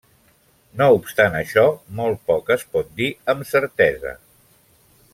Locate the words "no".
0.79-0.87